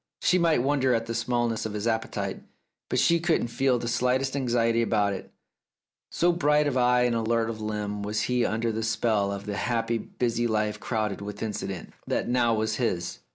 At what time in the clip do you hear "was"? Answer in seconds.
8.01-8.21, 12.55-12.77